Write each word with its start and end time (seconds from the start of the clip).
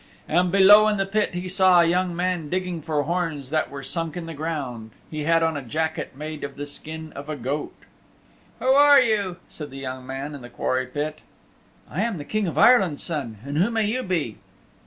And 0.27 0.51
below 0.51 0.87
in 0.87 0.97
the 0.97 1.05
pit 1.05 1.35
he 1.35 1.47
saw 1.47 1.79
a 1.81 1.85
young 1.85 2.15
man 2.15 2.49
digging 2.49 2.81
for 2.81 3.03
horns 3.03 3.51
that 3.51 3.69
were 3.69 3.83
sunk 3.83 4.17
in 4.17 4.25
the 4.25 4.33
ground. 4.33 4.89
He 5.11 5.25
had 5.25 5.43
on 5.43 5.55
a 5.55 5.61
jacket 5.61 6.15
made 6.17 6.43
of 6.43 6.55
the 6.55 6.65
skin 6.65 7.13
of 7.15 7.29
a 7.29 7.35
goat. 7.35 7.75
"Who 8.57 8.65
are 8.69 8.99
you?" 8.99 9.37
said 9.47 9.69
the 9.69 9.77
young 9.77 10.07
man 10.07 10.33
in 10.33 10.41
the 10.41 10.49
quarry 10.49 10.87
pit. 10.87 11.19
"I 11.87 12.01
am 12.01 12.17
the 12.17 12.25
King 12.25 12.47
of 12.47 12.57
Ireland's 12.57 13.03
Son. 13.03 13.37
And 13.45 13.59
who 13.59 13.69
may 13.69 13.85
you 13.85 14.01
be?" 14.01 14.39